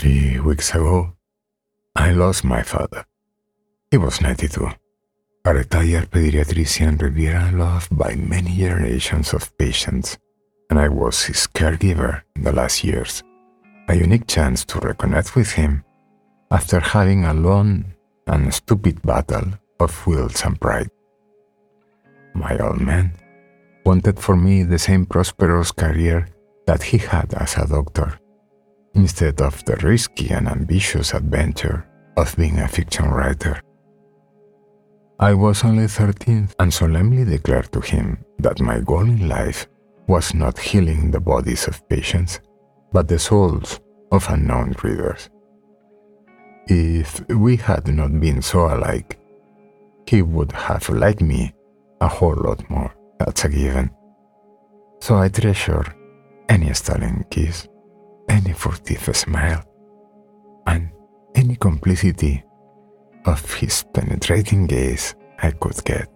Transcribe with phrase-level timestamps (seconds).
[0.00, 1.12] Three weeks ago,
[1.94, 3.04] I lost my father.
[3.90, 4.66] He was 92,
[5.44, 10.16] a retired pediatrician and loved by many generations of patients,
[10.70, 13.22] and I was his caregiver in the last years.
[13.90, 15.84] A unique chance to reconnect with him
[16.50, 17.84] after having a long
[18.26, 20.88] and stupid battle of wills and pride.
[22.32, 23.12] My old man
[23.84, 26.26] wanted for me the same prosperous career
[26.66, 28.18] that he had as a doctor,
[28.94, 31.86] instead of the risky and ambitious adventure
[32.16, 33.60] of being a fiction writer.
[35.18, 39.66] I was only 13 and solemnly declared to him that my goal in life
[40.08, 42.40] was not healing the bodies of patients,
[42.92, 43.80] but the souls
[44.10, 45.28] of unknown readers.
[46.66, 49.18] If we had not been so alike,
[50.06, 51.52] he would have liked me
[52.00, 52.92] a whole lot more.
[53.18, 53.90] That's a given.
[55.00, 55.84] So I treasure
[56.48, 57.68] any stolen kiss,
[58.30, 59.62] any furtive smile,
[60.66, 60.90] and
[61.34, 62.44] any complicity
[63.26, 66.08] of his penetrating gaze I could get.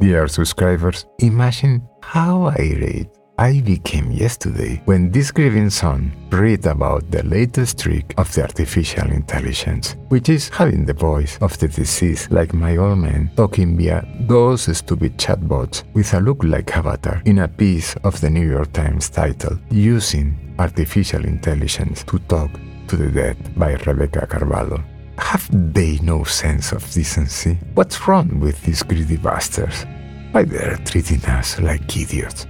[0.00, 7.22] Dear subscribers, imagine how irate I became yesterday when this grieving son read about the
[7.22, 12.54] latest trick of the artificial intelligence, which is having the voice of the deceased like
[12.54, 17.48] my old man talking via those stupid chatbots with a look like avatar in a
[17.48, 22.50] piece of the New York Times titled Using Artificial Intelligence to Talk
[22.88, 24.82] to the Dead by Rebecca Carballo.
[25.18, 27.58] Have they no sense of decency?
[27.74, 29.84] What's wrong with these greedy bastards?
[30.32, 32.46] Why they're treating us like idiots?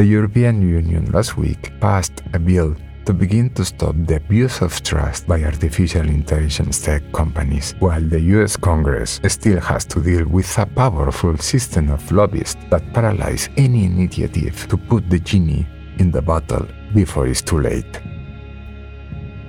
[0.00, 4.82] The European Union last week passed a bill to begin to stop the abuse of
[4.82, 10.56] trust by artificial intelligence tech companies, while the US Congress still has to deal with
[10.56, 15.66] a powerful system of lobbyists that paralyze any initiative to put the genie
[15.98, 18.00] in the bottle before it's too late.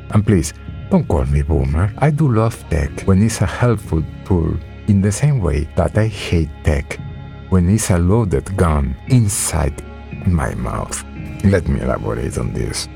[0.09, 0.53] And please,
[0.89, 1.93] don't call me boomer.
[1.99, 4.53] I do love tech when it's a helpful tool
[4.89, 6.99] in the same way that I hate tech
[7.47, 9.81] when it's a loaded gun inside
[10.25, 11.03] my mouth.
[11.43, 12.87] Let me elaborate on this.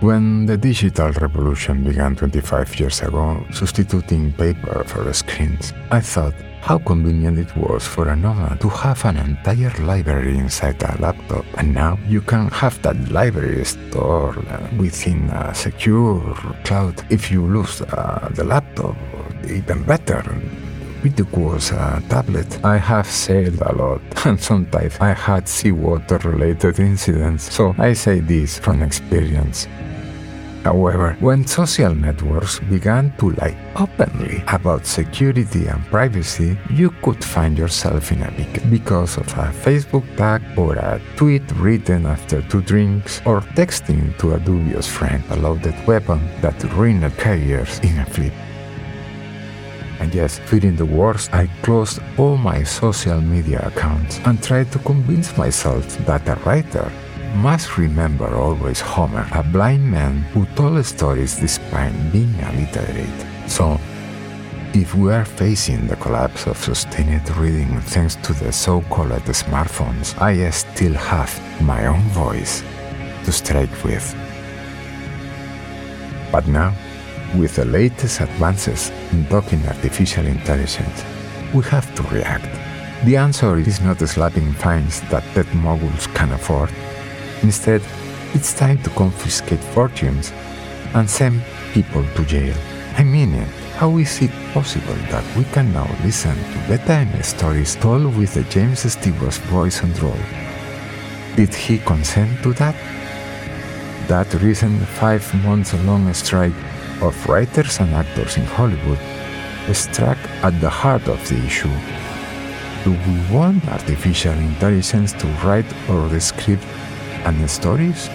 [0.00, 6.78] When the digital revolution began 25 years ago, substituting paper for screens, I thought how
[6.78, 11.44] convenient it was for a nomad to have an entire library inside a laptop.
[11.58, 14.36] And now you can have that library stored
[14.78, 16.20] within a secure
[16.64, 17.02] cloud.
[17.10, 18.96] If you lose uh, the laptop,
[19.48, 20.22] even better,
[21.04, 22.64] ridiculous uh, tablet.
[22.64, 28.20] I have sailed a lot, and sometimes I had seawater related incidents, so I say
[28.20, 29.68] this from experience.
[30.64, 37.58] However, when social networks began to lie openly about security and privacy, you could find
[37.58, 42.62] yourself in a pickle because of a Facebook tag or a tweet written after two
[42.62, 48.06] drinks or texting to a dubious friend a loaded weapon that ruined careers in a
[48.06, 48.32] flip.
[50.00, 54.78] And yes, fearing the worst, I closed all my social media accounts and tried to
[54.80, 56.90] convince myself that a writer
[57.36, 63.50] must remember always Homer, a blind man who told stories despite being illiterate.
[63.50, 63.78] So,
[64.72, 70.20] if we are facing the collapse of sustained reading thanks to the so called smartphones,
[70.20, 71.32] I still have
[71.62, 72.62] my own voice
[73.24, 74.14] to strike with.
[76.32, 76.74] But now,
[77.36, 81.04] with the latest advances in talking artificial intelligence,
[81.52, 82.48] we have to react.
[83.04, 86.70] The answer is not slapping fines that tech moguls can afford.
[87.42, 87.82] Instead,
[88.32, 90.32] it's time to confiscate fortunes
[90.94, 92.56] and send people to jail.
[92.96, 93.48] I mean it.
[93.76, 98.44] How is it possible that we can now listen to bedtime stories told with the
[98.44, 100.26] James Stewart's voice and role?
[101.34, 102.76] Did he consent to that?
[104.06, 106.54] That recent five months long strike
[107.02, 108.98] of writers and actors in Hollywood
[109.72, 111.72] struck at the heart of the issue.
[112.84, 116.64] Do we want artificial intelligence to write our script
[117.24, 118.10] and stories?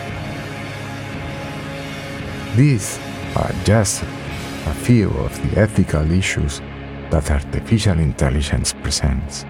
[2.55, 2.99] These
[3.35, 6.61] are just a few of the ethical issues
[7.09, 9.45] that artificial intelligence presents.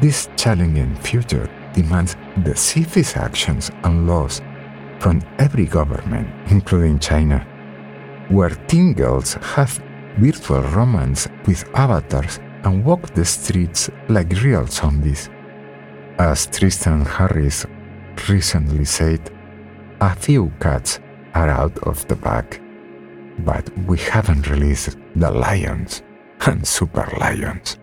[0.00, 4.42] This challenging future demands decisive actions and laws
[4.98, 7.46] from every government, including China,
[8.30, 9.82] where teen girls have
[10.18, 15.28] virtual romance with avatars and walk the streets like real zombies.
[16.18, 17.66] As Tristan Harris
[18.28, 19.30] recently said,
[20.00, 21.00] a few cats
[21.34, 22.60] are out of the bag,
[23.40, 26.02] but we haven't released the lions
[26.46, 27.78] and super lions.